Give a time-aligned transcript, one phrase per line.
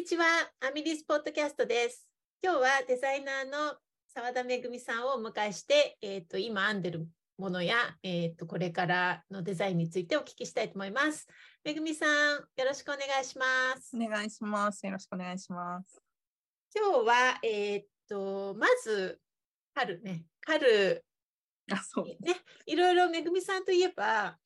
[0.00, 0.24] にちは、
[0.66, 2.08] アミリスポッドキャストです。
[2.42, 3.76] 今日はデザイナーの
[4.14, 11.28] 澤田めぐみさんをお迎えして、えっ、と、今編んでるものや、えっ、と、これからのデザインについてお聞きしたいと思います。
[11.62, 13.44] めぐみさん、よろしくお願いしま
[13.78, 13.94] す。
[13.94, 14.86] お願いします。
[14.86, 16.02] よろしくお願いします。
[16.74, 19.20] 今日は、えっ、と、まず、
[19.74, 21.04] 春ね、春、
[21.70, 22.06] あ、そう。
[22.24, 24.38] ね、いろいろめぐみさんといえば、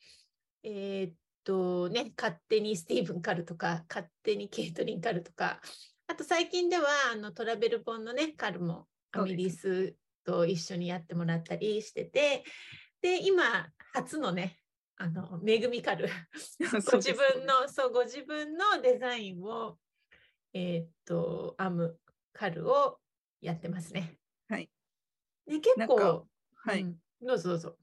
[0.64, 1.14] えーっ
[1.44, 5.60] とね、勝手にスティーブン・カルとか、 勝手にケイトリン・カルとか、
[6.06, 9.94] あと最近ではあのトラベル本のね、カルもアミリス
[10.24, 12.44] と一緒にやってもらったりしてて、
[13.00, 14.58] で、今、初のね、
[14.96, 16.08] あの、めぐみカル、
[16.90, 19.78] ご自分の、そう、ご自分のデザインを、
[20.52, 22.00] えーっと、編む
[22.32, 22.98] カルを
[23.40, 24.18] やってますね。
[24.48, 24.70] はい。
[25.46, 26.98] ね、結構、はい、うん。
[27.20, 27.78] どうぞどうぞ。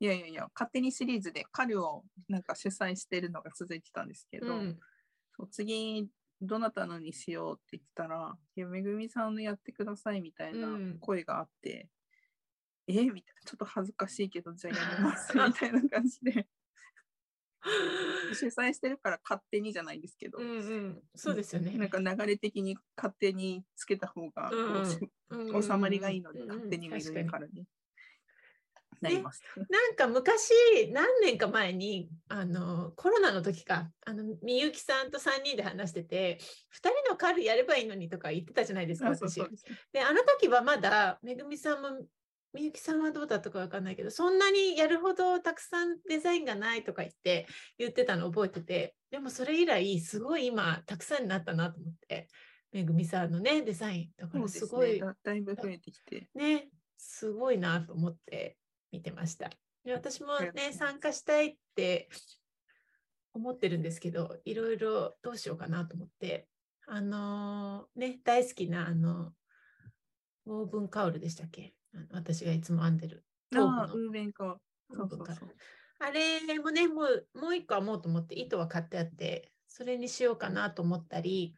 [0.00, 4.78] いやいやいや、勝手にシリーズで彼をなんか主催してるのが続いてたんですけど、うん。
[5.36, 6.08] そう次、
[6.40, 10.98] どなたのにしようって言ったら、いや、めぐみさんのやってくださいみたいなうん。
[10.98, 11.88] 声があって、
[12.86, 13.04] え？
[13.04, 16.46] みたいな、ちょっと恥ずかしいけど、じゃあやります みたいな感じで、
[18.34, 21.78] 主催してるから勝手にじゃないですけど、うんうん、そうですよね。
[21.78, 24.98] なんか流れ的に勝手につけた方がこう、うんし
[25.30, 27.66] うん収まりがいいので、うん勝手にめぐみからに
[29.04, 29.60] なりました。
[29.70, 30.52] なんか昔
[30.92, 36.40] 何年か前にあのコロナの時かあのみゆきさんと3人で話してて2
[36.78, 39.50] 人のカルやればいいのにとか言ってたじゃないですかあそう私そう
[39.92, 42.06] であの時はまだめぐみさんも
[42.54, 47.46] みゆきさんはどうだったかわかんないけどそんなにやるほどたくさんデザインがないとか言って
[47.78, 52.28] 言ってたの覚えててでもそれ以来すごい今たくさんになったなと思って
[52.72, 55.16] めぐみさんのねデザインだからすすごいねだ。
[55.22, 56.28] だいぶ増えてきて。
[56.34, 58.56] ね、すごいなと思って
[58.94, 59.50] 見てました。
[59.84, 62.08] で私もね、参加したいって
[63.32, 66.46] 思ってるんですけど、いろいろどうしようかなと思って、
[66.86, 69.32] あのーね、大好きなあの、
[70.46, 71.74] オーブンカウルでしたっけ？
[71.92, 73.24] あの私がいつも編んでる。
[73.50, 74.58] 頭ああ、ウーベンか。
[74.90, 75.08] オそう。
[75.98, 81.56] あれもね、もう、もう一個編もうと思って、糸は買ってあって、それにしようかなと思ったり、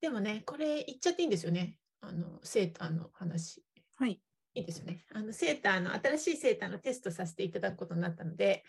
[0.00, 1.78] でもね、これ言っちゃっていいんですよね。
[2.00, 3.64] あの、セーターの話。
[3.96, 4.20] はい。
[4.56, 5.04] いいですよね。
[5.12, 8.64] あのセーターの新しいセーターのテストさせていただくことになったので、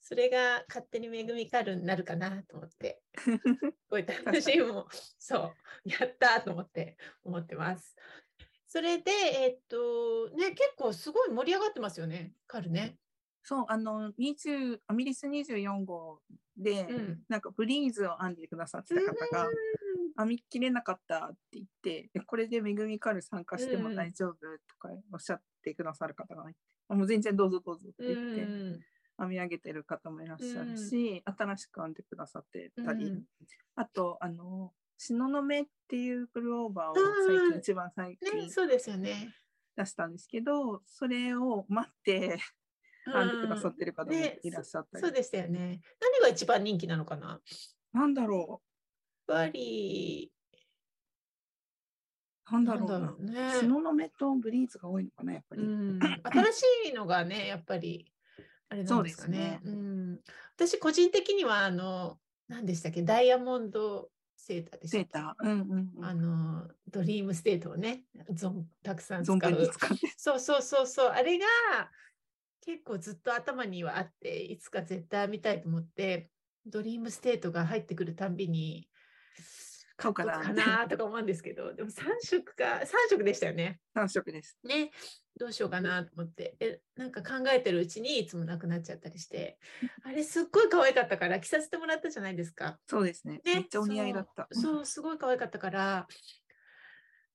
[0.00, 3.02] それが勝手にめぐみカルになるかなと思って、
[3.90, 4.86] こういった話も、
[5.18, 7.96] そう、やったと思って思ってます。
[8.68, 12.98] それで、えっと、ね、結構すごい盛り上がってますよね、カルね。
[13.42, 16.20] そう、あの、20アミリス24号
[16.56, 17.22] で、うん。
[17.28, 19.48] なんかブリーズを編んでくださってた方が、
[20.16, 23.96] 編み切れなかったって言って、えこれでめぐみカル参加してもうん。
[23.96, 24.38] 大丈夫と
[24.78, 26.58] かおっしゃってくださる方がいて、
[26.88, 28.80] あもう全然どうぞどうぞってう言って、ん。
[29.16, 33.24] 編み上げてる方もいらっしゃるし、新しく編んでくださってたり、うん。
[33.76, 37.26] あと、あの、東雲っていうプルオーバーをうん。
[37.26, 39.34] 最近、一番最近ね、そうですよね。
[39.76, 42.38] 出したんですけど、それを待って
[43.06, 45.80] 編んでくださってる方もねいらっしゃったり、そうでしたよね。
[46.00, 47.40] 何が一番人気なのかな？
[47.92, 48.60] なんだろやっ
[49.26, 50.30] ぱり、
[52.50, 53.50] う、なんだろううね。
[53.60, 55.62] 東雲とブリーズが多いのかな、やっぱり。
[55.62, 58.12] うん、 新しいのがね、やっぱり、
[58.68, 59.60] あれなんですかね。
[59.64, 60.20] そううん、
[60.56, 62.18] 私、個人的には、あの、
[62.48, 65.46] 何でしたっけ、ダイヤモンドセーターでしたっけセーター。
[65.46, 66.04] うんうんうん。
[66.04, 68.04] あの、ドリームステートをね、
[68.82, 69.38] たくさん使う。
[69.38, 69.88] 使。
[70.16, 71.46] そうそうそうそう、あれが
[72.60, 76.30] 結構ずっと頭にはあって、いつか絶対編みたいと思って、
[76.66, 78.88] ドリームステートが入ってくるたんびに、
[79.96, 83.80] 買おうかなかなとか思うんですけど、でも3色か、3色でしたよね。
[83.94, 84.58] 3色です。
[84.64, 84.90] ね、
[85.38, 89.58] どうしようかなと思って、え、なんか考えてるうちにいつもなくなっちゃったりして、
[90.04, 92.78] あれすっごい可愛かったから着させてもらったじゃないですか。
[92.86, 93.34] そうですね。
[93.44, 94.48] ね、めっちゃお似合いだった。
[94.50, 96.08] そう、そうすごい可愛かったから、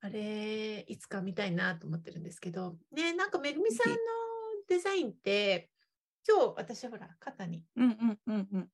[0.01, 3.97] あれ、いつか見たいなと思ってるんですけど、ね、なんかめぐみさんの
[4.67, 5.69] デザインって、
[6.27, 8.69] 今日私ほら、肩に、うんうんうんうん。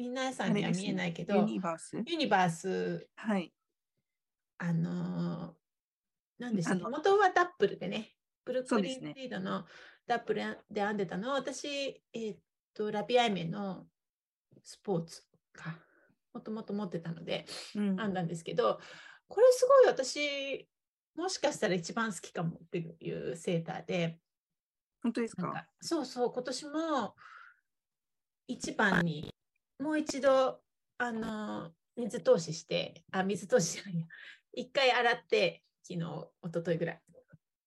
[0.00, 2.02] 皆さんには見えないけど、ユニバース？
[2.06, 3.52] ユニバース、はい。
[4.58, 5.52] あのー、
[6.38, 6.82] 何でしたっけ？
[6.82, 8.14] あの元はダップルでね、
[8.44, 9.66] ブルックリンリードの
[10.06, 11.32] ダップルで編んでたの。
[11.32, 11.68] を、私、
[12.14, 12.38] えーっ
[12.72, 13.86] と、ラビアイメの
[14.64, 15.78] スポーツか、
[16.32, 17.44] もともと持ってたので、
[17.74, 17.96] うん。
[17.96, 18.80] 編んだんですけど、
[19.28, 20.68] これすごい私、
[21.14, 24.18] もしかしたら一番好きかもっていうセーターで、
[25.02, 27.14] 本当ですかそうそう、今年も
[28.46, 29.34] 一番に
[29.80, 30.60] もう一度、
[30.98, 34.06] あの、水通しして、あ、水通しじゃないや、
[34.52, 37.02] 一回洗って、昨日、一昨日ぐらい、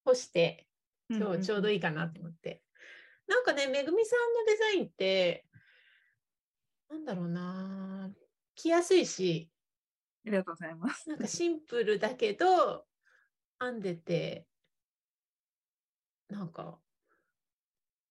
[0.06, 0.68] 干して、
[1.10, 1.80] 今日ちょうどいい。
[1.80, 2.62] かなと思って。
[3.28, 5.46] なんかね、めぐみさんのデザインって、
[6.90, 8.12] なんだろうな、
[8.56, 9.50] 着やすいし、
[10.26, 11.10] りがとうございます。
[11.10, 12.86] なんかシンプルだけど、
[13.60, 14.48] 編んでて、
[16.30, 16.80] なんか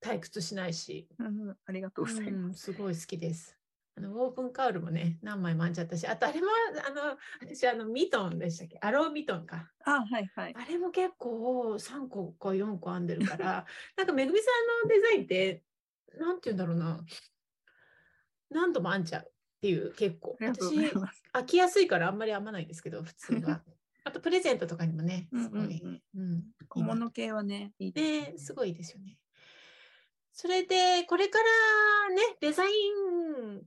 [0.00, 2.70] 退屈しないし、うん、ありがとうございます。
[2.70, 3.61] うん、すごい好きです。
[3.94, 6.46] あのオープンカウルもね、何枚も編んじゃったし、あとあれも、
[6.86, 8.78] あの、私、あの、ミトンでしたっけ？
[8.80, 9.70] アローミトンか。
[9.84, 10.54] あ、はいはい。
[10.56, 13.66] あれも結構3個か4個編んでるから、
[13.96, 14.46] なんかめぐみさ
[14.84, 15.62] んのデザインって、
[16.14, 17.04] なんて言うんだろうな、
[18.50, 19.30] 何度も編んじゃうっ
[19.60, 20.36] ていう結構。
[20.40, 20.74] 私。
[21.34, 23.62] 飽きやすいからあんまり編まないんですけど、普通は。
[24.04, 25.80] あとプレゼントとかにもね、すごい。
[25.82, 29.18] うんうん小物系はね、いいですね、すごいですよね。
[30.32, 33.62] それで、これからね、デザイン、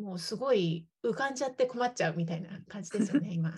[0.00, 3.54] もうすごい浮かんじゃって困っちゃうみたいな感じですよね、 今。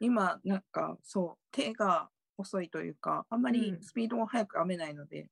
[0.00, 5.28] 今、なんか、そう、手が遅いというか、あんまりうんスピードが速く編めないので、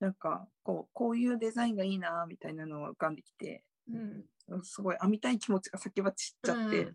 [0.00, 6.92] なんか、こう、こういうデザインがいいな、みたいなのが浮かんできて、うん、すごい編みたい気持ちが先走っちゃって、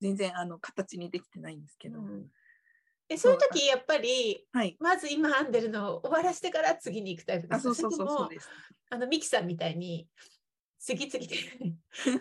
[0.00, 2.30] 全然、あの、形にできてないんですけど、うん
[3.10, 4.76] えそういう時やっぱりはい。
[4.80, 8.50] まず今編んでるのを終わらせてから次に行くタイプですあ、かそうそうそう、そうです。
[8.90, 10.06] あのミキさんみたいに
[10.78, 11.36] 次々で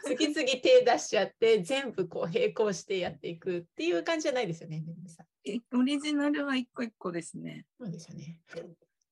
[0.04, 5.26] 次々手出しちゃって全部こう並行してやっていくっていう感じじゃないですよね、めぐみさん。
[5.50, 7.66] えオリジナルは一個一個ですね。
[7.80, 8.42] そうですよね。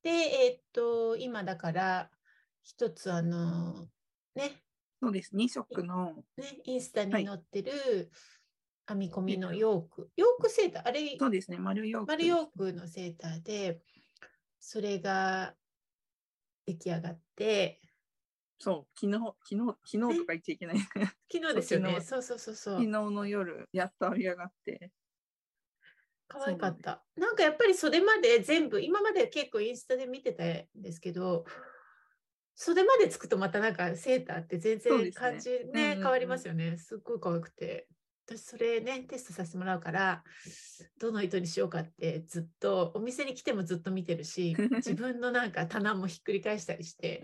[0.03, 2.09] で、えーっと、今だから、
[2.63, 3.87] 一つあの、
[4.35, 4.63] ね、
[5.01, 5.35] そうです。
[5.35, 8.11] 2色の、ね、インスタはいに載ってる
[8.87, 12.07] 編み込みのヨーク、ヨークセーター、あれ、そうですね、丸ヨーク。
[12.07, 13.81] 丸ヨークのセーターで、
[14.59, 15.53] それが
[16.65, 17.79] 出来上がって、
[18.57, 20.79] そう、昨日、昨日、昨日とか言っちゃいけない。
[20.79, 20.99] 昨
[21.31, 22.01] 昨日ですよね。
[22.01, 22.87] そうそうそうそう日。
[22.87, 24.91] の夜、やっと編み上がって。
[26.27, 27.03] 可愛かった。
[27.15, 31.45] なんかやっぱり袖まで全部、今まで結構インスタで見てたんですけど、
[32.55, 36.77] 袖までつくとまたなんかセーターって全然感じねうんうんうん変わりますよね。
[36.77, 37.87] すっごい可愛くて。
[38.27, 40.23] 私それね、テストさせてもらうから、
[40.99, 47.23] どの糸にしようかってずっと、お店に来てもずっと見てるし、 自分のなんか棚もひっくり返したりして、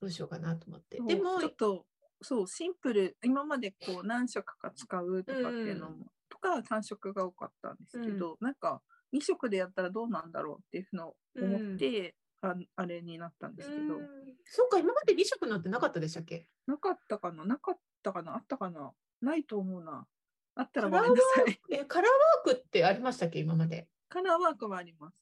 [0.00, 0.98] どうしようかなと思って。
[1.06, 1.86] でもちょ、っと、
[2.22, 8.82] そう、シンプル、今までこう何色か使うとかっていうのも、とか単色が多かったんですけど、なんか
[9.12, 14.08] 2色でやったらどうなんだろうっていうのを思って、ああれになったんですけど、うん
[14.44, 16.48] そっか、今まで2色のってなかったでしたっけ？
[16.66, 17.44] なかったかな？
[17.44, 18.34] なかったかな？
[18.34, 18.92] あったかな？
[19.20, 20.06] ないと思うな。
[20.54, 21.60] あったらごめんなさい。
[21.70, 22.10] え、カラー
[22.46, 23.38] ワークってありましたっけ？
[23.40, 23.88] 今まで。
[24.08, 25.16] カラーワークはあります。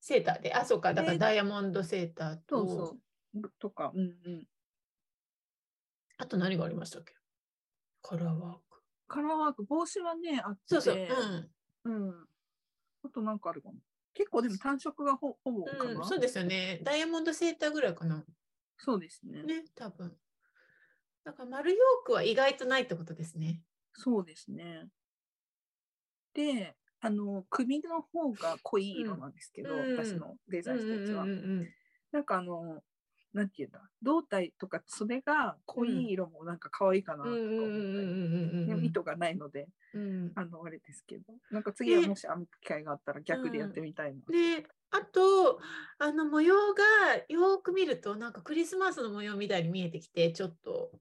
[0.00, 0.54] セーターで。
[0.54, 0.94] あ、そうか。
[0.94, 2.98] だからでダイヤモンドセーターと、そうそう。
[3.58, 4.48] とか、うんうん。
[6.18, 7.14] あと何がありましたっけ？
[8.02, 8.82] カラーワーク。
[9.08, 10.96] カラーワーク、帽子はね、あって、そうそう。
[11.84, 12.08] うん。
[12.08, 12.28] うん。
[13.04, 13.74] あとなんかあるかも。
[14.14, 16.80] 結構でも単色がほほぼかな、うん、そうですよね。
[16.84, 18.24] ダイヤモンドセーターぐらいかな。
[18.78, 19.42] そうですね。
[19.42, 20.16] ね、多分。
[21.24, 23.60] だから丸ヨークは意外とないってことですね。
[23.92, 24.88] そうですね。
[26.32, 31.22] で、あの、首の方が濃い色なんですけど、うん私のデザインしたやつは。
[31.24, 31.68] うんうんうんうん
[32.12, 32.84] なんかあの、
[33.34, 40.32] なんていうんだ、胴体とか袖が濃い色もなんか可愛いかなとか思った糸がないので、うん。
[40.36, 44.20] あの、あれですけど、なんか次はもし編む機会があったら逆でやってみたいな。
[44.28, 45.60] で、あと、
[45.98, 46.82] あの模様が
[47.28, 50.92] よーく見ると、なんかクリスマスの模様みたいに見えてきて、ちょっと。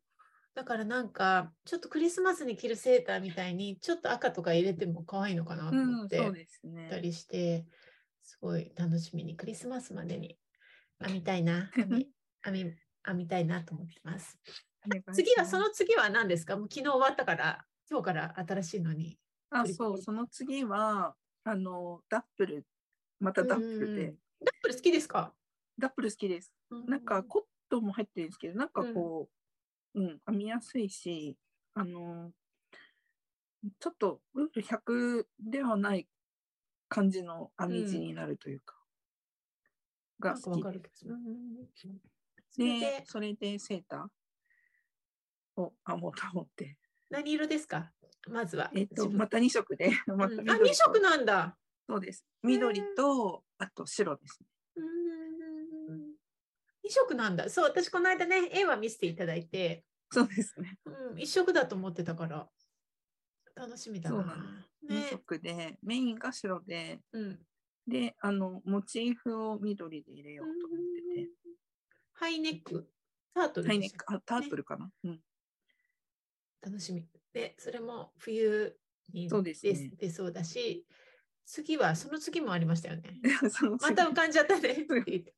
[0.55, 6.87] だからなんか、ちょっとクリスマスに着るセーターみたいに、ちょっと赤とか入れても可愛いのかなとうん、思って、そうですね。
[6.89, 7.65] たりして、
[8.23, 10.37] すごい楽しみに、クリスマスまでに
[11.03, 12.09] 編みたいな、編み
[12.43, 12.59] 編み
[13.05, 14.39] 編みたいなと思ってます。
[15.13, 16.57] 次は、その次は何ですか？
[16.57, 19.17] もう昨日終わったから、今日から新しいのに。
[19.49, 22.65] あ、そう、その次は、あの、ダップル、
[23.19, 24.05] またダップルで。
[24.05, 25.33] うん、ダップル好きですか？
[25.77, 26.51] ダップル好きです。
[26.87, 29.29] なんかコットンも入ってるんですけど、なんかこ
[29.95, 31.37] う、うん、編みやすいし、
[31.73, 32.31] あの、
[33.79, 36.07] ちょっとウール100ではない
[36.89, 38.75] 感じの編み地になるというか、
[40.19, 40.41] がなん。
[40.41, 41.13] かわ好きでかるけど。
[41.13, 41.21] うん
[41.73, 41.93] それ
[42.57, 45.61] でで、それでセーター？
[45.61, 46.77] を編もうと思って、
[47.09, 47.91] 何色ですか？
[48.29, 48.71] まずは。
[48.75, 51.57] えっと、また2色で、まあ、緑2色となんだ。
[51.89, 52.25] そうです。
[52.43, 54.47] 緑と、あと白ですね。
[54.77, 54.83] うー
[55.93, 55.99] ん。
[56.83, 57.49] 2色なんだ。
[57.49, 60.77] そう、私この間ね、絵は見せていただいて、そうですね。
[60.85, 62.49] うん、1色だと思ってたから、
[63.55, 64.15] 楽しみだな。
[64.17, 65.07] そうなん2ね。
[65.11, 67.39] 色で、メインが白で、うん。
[67.87, 70.79] で、あの、モチーフを緑で入れようと思っ
[71.15, 71.29] てて。
[72.13, 72.87] ハイネック、
[73.33, 75.19] タートルハイネック、あ、タートルかな、うん。
[76.61, 77.05] 楽しみ。
[77.33, 78.75] で、それも冬
[79.13, 80.85] にそうですね出出そうだし、
[81.45, 83.19] 次は、その次もありましたよね。
[83.81, 84.85] また浮かんじゃったね。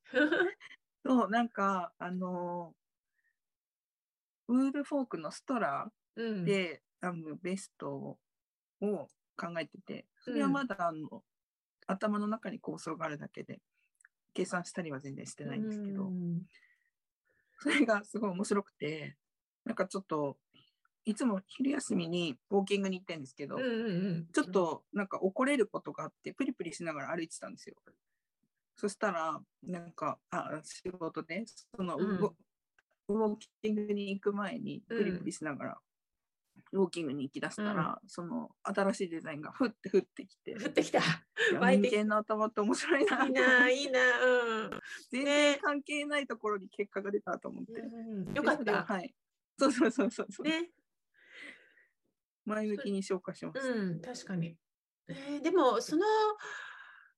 [1.05, 2.85] そう、なんか、あのー
[4.47, 8.19] ウールフォークのストラうん、で、編むベストを
[8.79, 11.23] 考えてて、それはまだあの、
[11.87, 13.59] 頭の中に構想があるだけで、
[14.33, 16.43] 計算したりは全然してないんですけど、うん
[17.59, 19.15] それがすごい面白くて、
[19.65, 20.37] なんかちょっと、
[21.05, 27.75] いつも昼休みにウォーキングに行ってるんですけど、うんうんうんちょっとなんか怒れることがあって、プリプリしながら歩いてたんですよ。
[28.75, 31.45] そしたら、なんか、あ仕事で、
[31.75, 32.33] その、うんウォ
[33.07, 35.77] ウォーキングに行く前に、プリプリしながら、
[36.71, 40.99] ウォーキングに行きだしたら、その、新しいデザインがふってふってきて、降ってきた。
[41.51, 43.25] 人間の頭って面白いな。
[43.25, 43.99] いいな、いいな。
[44.19, 44.69] うん
[45.11, 47.81] 全ね然関係ないところに結果が出たと思って。
[47.81, 48.33] うん。
[48.33, 48.83] よかった。
[48.83, 49.13] はい。
[49.57, 50.47] そうそうそうそうそう。
[50.47, 50.71] ね。
[52.45, 53.67] 前向きに消化しました。
[53.67, 54.57] うん、確かに。
[55.07, 56.05] えーでも、その、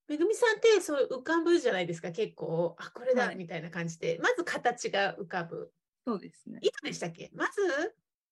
[0.08, 5.74] めぐみさんってそう浮かぶじゃないですか、結構、あ、これだ、はいみたいな感じで、まず形が浮かぶ。
[6.06, 6.60] そうですね。
[6.62, 7.30] 糸でしたっけ？
[7.34, 7.62] まず、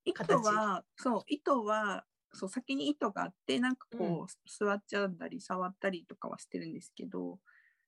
[0.05, 7.39] 糸は、そう、糸は、そう、先に糸があって、なんかこう、座っちゃうんだり、触ったりとかはしてるんですけど、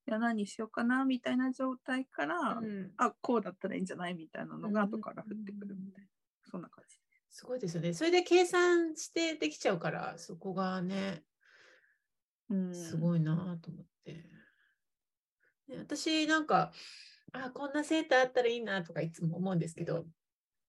[0.07, 6.09] いや、何しようかな、みたいな状態から、うん、あ、こうだったらいいんじゃないみたいなのがうん後から降ってくるみたいな、
[6.49, 6.97] そんな感じ。
[7.29, 7.93] すごいですよね。
[7.93, 11.23] それで計算してできちゃうから、そこがね、
[12.49, 14.13] うん、すごいなと思って。
[15.67, 16.71] ね私なんか、
[17.33, 20.05] あ、こんなセーターあったらいいなとかいつも思うんですけど、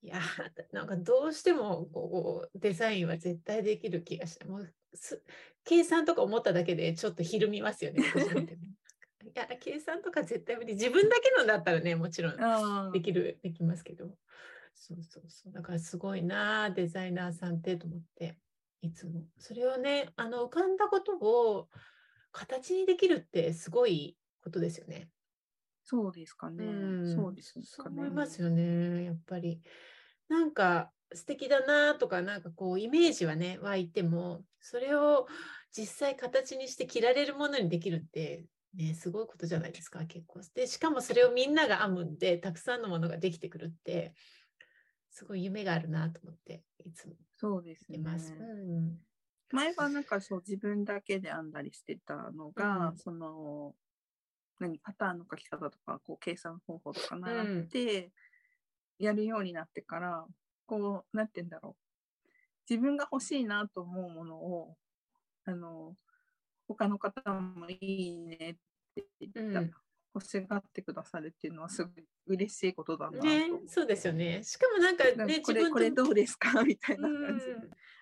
[0.03, 0.21] いや、
[0.73, 5.23] なんかどうしてもこうデザインは絶対できる気がして、もうす
[5.65, 8.03] 計算とか思っただけでちょっとひるみますよね、
[9.25, 10.75] いや、計算とか絶対無理。
[10.75, 14.17] 自分だけのだったらね、もちろんあできる、できますけど。
[14.75, 15.53] そうそうそう。
[15.53, 18.39] だからすごいなあ、デザイナーさんってと思って、
[18.81, 19.27] いつも。
[19.39, 21.69] それをね、あの、浮かんだことを
[22.31, 25.09] 形にできるってすごいことですよね。
[25.91, 26.67] そうですかね。
[26.67, 27.67] うんそうですかね。
[27.67, 29.63] そう思いますよね、やっぱり。
[30.29, 35.27] なんか素敵だなとか、なんかこうイメージはね、湧いても、それを
[35.73, 40.41] 実際形にして着られるものにできるって、ね、すごいことじゃないですか、結構。
[40.55, 44.13] で、しかもそれをみんなが編むんで、たくさんのものができてくるって、
[45.11, 48.35] すごい夢があるなと思って、いつもそうですねいます。
[48.39, 48.99] うん。
[49.53, 53.75] 前はなんかそう自分だけで編んだりしてたのが、うんその
[54.59, 58.11] 何パターンの書き方とかこう計算方法とか習って
[58.99, 60.27] やるようになってから、
[60.67, 61.83] こうなんて言うんだろう。
[62.69, 64.77] 自分が欲しいなと思うものを
[65.47, 65.95] あの
[66.67, 68.57] 他の方もいいねっ
[68.95, 69.71] て言った、うん
[70.19, 74.43] 欲しがってくださるっていうのはすごい嬉しいことだなね、そうですよね。
[74.43, 76.63] しかもなんかね、自分これどうですか？
[76.63, 77.53] みたいなうん感じで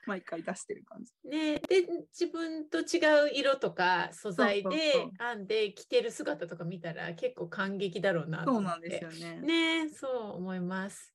[0.07, 1.13] 毎回出してる感じ。
[1.29, 1.87] ね、で
[2.19, 9.41] 自分と違う色とか素材そうそうでそう編んで着てる姿とか見たら結構感激だろうなとそう思ってなんですよね。
[9.41, 11.13] ねそう思います。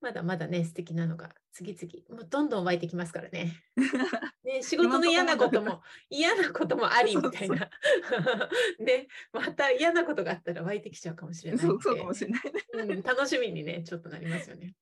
[0.00, 3.52] まだまだね素敵なのが次々もうどんどん湧いてきますからね。
[4.44, 7.68] ね仕事の嫌なことも嫌なこともありみたいな。
[8.78, 11.60] ねまた嫌なことがあったら湧いてきちゃうかもしれない。
[11.60, 12.94] そうかもしれないね。
[12.94, 14.76] うん、楽しみにね、ちょっとなりますよね。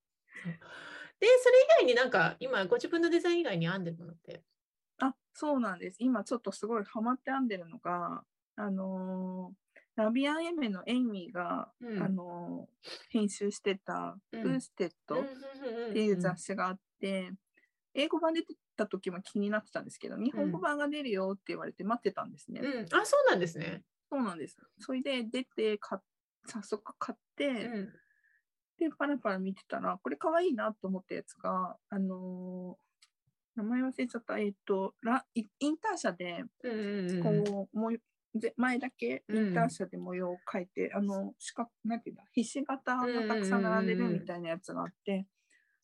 [1.19, 4.43] で、それ以外になんか、今、ご自分のデザイン以外に編んでるものって？
[4.99, 5.97] あ、そうなんです。
[6.01, 8.23] 今ちょっとすごいハマって編んでるのが、
[8.57, 9.55] あのー
[9.97, 15.17] ラビアンエメのエイミーが、うんあのー編集してた「ウうんーステッド」
[15.87, 17.33] っっていう雑誌があって、
[17.95, 22.61] 英語版出てた時も気になってたんですけど、日本語版が出るよって言われて待ってたんですね。
[22.61, 23.83] うん、あ、そうなんですね。
[24.11, 24.57] そうなんです。
[24.79, 26.03] それで出て買っ
[26.47, 27.93] 早速買って、うん。
[28.79, 32.87] で、パラパラ見てたら、これ可愛いなと思ったやつが、あのー
[33.57, 37.23] 名前忘れちゃった、えっ、とライ、インター社で、うんうんうん。
[37.23, 45.27] こう、もうぜ前だけインター社で模様を描いて、あの、四角、なんていうんだ、ひし形がたくさん並んでるみたいなやつがあって、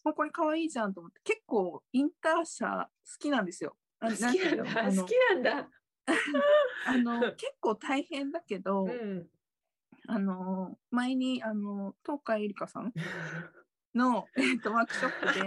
[0.05, 3.77] もうこれ可愛いじゃんと思って、結構インター社好きなんですよ。
[4.01, 4.81] あ好きなんだ。
[4.81, 5.71] あの好きなんだ。
[6.87, 9.29] あの 結構大変だけど、うん。
[10.09, 12.93] あの前にあの東海えりかさん
[13.95, 15.47] の、えっとワークショップ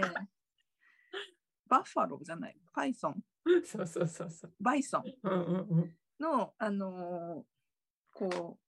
[1.66, 3.22] バッファローじゃないパイソン
[3.64, 4.54] そうそうそうそう。
[4.58, 5.04] バイソン。
[6.18, 7.44] のあの
[8.14, 8.66] こう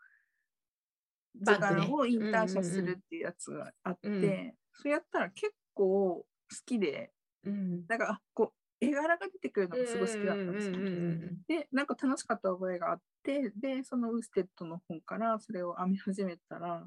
[1.41, 6.27] 図柄をインターシャするっていうやつがあって、それやったら結構好
[6.67, 7.13] きで
[7.45, 7.87] うん。
[7.87, 10.75] なんかあこう絵柄が出てくるのがすごい好きだったんですよ。
[10.75, 16.87] うんうんうんうんでなんか楽しかった覚えがあってでそのウーステッドの本からそれを編み始めたら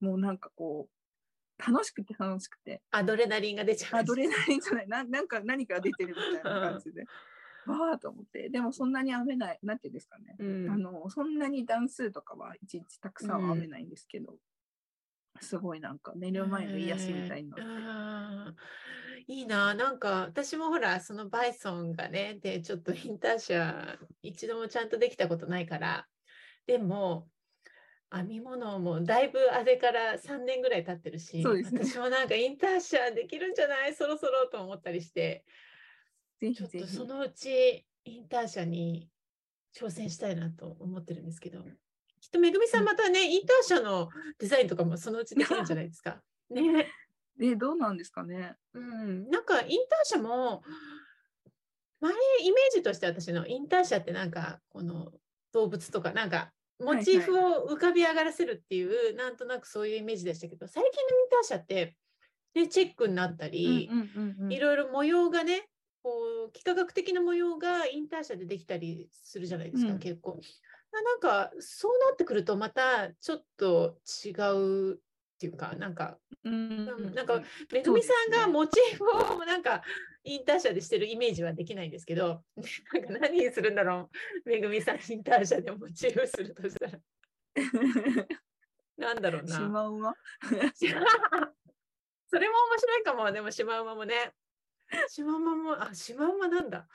[0.00, 4.00] もうなんかこう楽しくて楽しくてアドレナリンが出ちゃう。
[4.00, 7.04] アドレナリンじゃないななんか何か出てるみたいな感じで
[7.66, 10.70] わーと思ってでもそんなに編めないなんていうんですかね、うん。
[10.70, 14.36] あのそんなに段数とかは一日たくさんは編めないんですけど、
[15.40, 26.06] すごいなんか寝る前の癒しみたいになって、あーいいな、なんか私もほら、そのバイソンがね、で、ちょっとインターシャ一度もちゃんとできたことないから、
[26.66, 27.26] でも、
[28.14, 31.80] 編み物もだいぶあれから3年ぐらい経ってるし、そうですね。
[31.84, 33.94] 私もなんかインターシャできるんじゃない？
[33.94, 35.44] そろそろと思ったりして、
[36.40, 36.92] ぜちょっひぜひ。
[36.92, 39.10] とそのうちインターシャに
[39.76, 41.64] 挑戦したいなと思ってるんですけど、
[42.26, 44.08] きっとめぐみさんまたね、インターシャの
[44.40, 46.20] デザインとかもそのうちできるんじゃないですか？
[46.50, 46.88] ね。
[47.38, 48.56] で、どうなんですかね。
[48.74, 50.64] うん、なんかインターシャも
[52.00, 55.12] 前イメージとして私のインターシャってなんかこの
[55.52, 61.94] 動物とかなんかモチーフを浮かび上がらせるっていう、なんとなくそういうイメージでしたけど最近のインターシャって
[62.54, 63.88] でチェックになったり、
[64.50, 65.68] いろいろ模様がね
[66.02, 66.10] こ
[66.48, 70.40] う幾何学的な模様がインターシャでできたりするじゃないですか、うん結構。
[70.92, 74.98] ななんかそうなってくるとまたちょっと違うっ
[75.38, 79.82] ていうかなんかうんうんなんかめぐみさんがモチーフをなんか
[80.24, 82.42] インターシャでしてるイメージはできないんですけど、
[82.94, 84.10] なんか何にするんだろ
[84.44, 86.98] う、めぐみさんインターシャでモチーフするとしたら、
[88.96, 89.68] なんだろうシな。
[89.68, 90.14] マウマ？
[92.28, 94.32] それも面白いかも、でもシマウマもね。
[95.08, 96.88] シマウマも、あ、シマウマなんだ。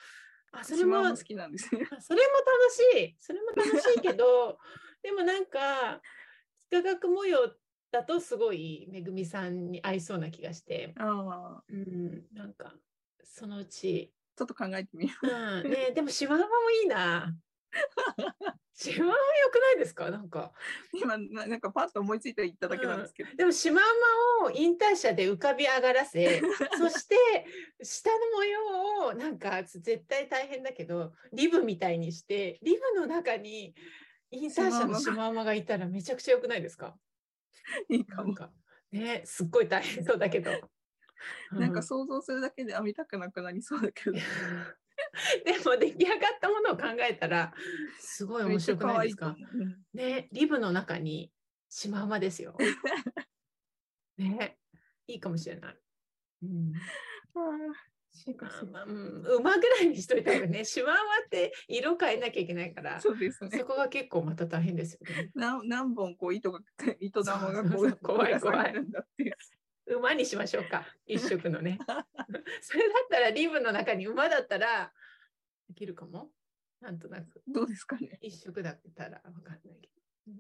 [0.52, 1.88] あ、それも、好きなんですね。
[1.92, 3.16] あそれも楽しい。
[3.20, 4.60] それも楽しいけど、
[5.02, 6.02] でもなんか、
[6.72, 7.54] 幾何学模様
[7.92, 12.76] だとすごいめぐみさんに合いそうな気がして、ああ、うん、なんか、
[13.24, 15.28] そのうち、ちょっと考えてみよう
[15.68, 17.36] ん、ねでもシマウマもいいな。
[18.74, 20.10] シマウマ良くないですか？
[20.10, 20.54] なんか。
[20.94, 20.98] う。
[20.98, 23.36] 今な、なんかパッと思いついて言っただけなんですけど。
[23.36, 23.86] でもシマウ
[24.42, 26.42] マをインターシャで浮かび上がらせ、
[26.78, 27.16] そして
[27.84, 28.60] 下の模様
[29.08, 33.76] をなんか絶対大変だけど、リブみたいにして、リブの中に
[34.32, 36.98] インターシャのシマウマがいたらめちゃくちゃ良くないですか？
[37.90, 38.34] いいかも。
[38.34, 38.52] か
[38.92, 40.52] ね、すっごい大変そうだけど。
[41.52, 44.18] なんかう想像するだけで編みたくなくなりそうだけど。
[45.46, 47.54] でも出来上がったものを考えたら
[48.00, 49.36] すごい面白くないですか？
[49.38, 51.32] いと思ううんね、リブの中に
[51.70, 52.56] シマウマですよ。
[54.18, 54.58] ね、
[55.08, 55.78] いいかもしれない。
[56.44, 56.74] うん、
[58.14, 63.66] シマウマ、うん、馬ぐらいにしといた方がね、シマウマって色変えなきゃいけないから、そうですねそ。
[63.66, 65.32] こが結構また大変ですよね。
[65.34, 66.60] 何何本こう糸が
[67.00, 68.74] 糸玉がこそうそうう怖い怖い。
[69.88, 71.78] 馬にしましょうか、一色のね。
[72.62, 74.94] それだったらリブの中に馬だったら
[75.72, 76.30] できるかも？
[76.82, 77.42] なんとなく。
[77.48, 78.18] どうですかね？
[78.22, 79.94] 一色だったらわかんないけど。
[80.28, 80.36] うん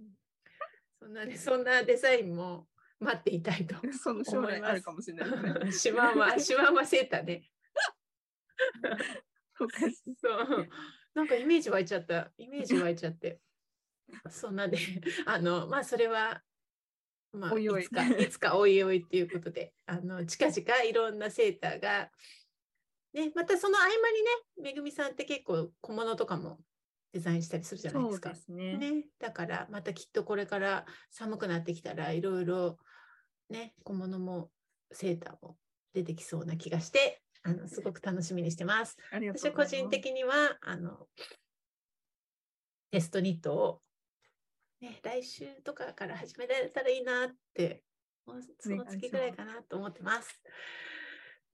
[0.99, 2.67] そんなね、そんなデザインも
[2.99, 5.71] 待っていたいと その将来あるかもしれないですね。
[5.71, 7.49] シマウマ、シマウマセーターね。
[9.57, 10.69] そう。
[11.15, 12.31] なんかイメージ湧いちゃった。
[12.37, 13.41] イメージ湧いちゃって。
[14.29, 14.77] そんなで、
[15.25, 16.43] あの、まあ、それは、
[17.31, 22.11] まあ、いつか、いつかおいおいっていうことで、あの、近々いろんなセーターが、
[23.13, 24.01] ね、またその合間にね、
[24.61, 26.59] めぐみさんって結構小物とかも
[27.13, 28.33] デザインしたりするじゃないですか。
[28.35, 32.77] すねね、だからまたきっとこれから寒くなってきたらいろいろ
[33.49, 34.49] ね小物も
[34.91, 35.57] セーターも
[35.93, 38.97] 出てきそうな気がしてあのすごく楽しみにしてます。
[39.11, 41.07] ありがと私は個人的にはあの
[42.91, 43.81] テストニットを、
[44.79, 47.83] ね、来週とかから始められたらいいなって
[48.25, 50.41] もうその月ぐらいかなと思ってます。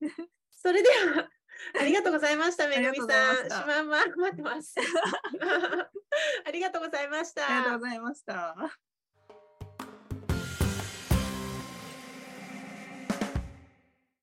[0.51, 1.29] それでは
[1.79, 3.49] ありがとうございました、めぐみさん。
[3.49, 4.75] しまんま待ってます。
[6.45, 7.45] ありがとうございました。
[7.45, 8.77] ありがとうございました。